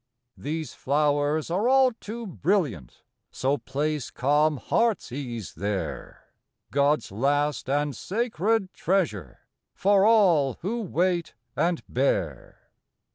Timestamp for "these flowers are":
0.39-1.69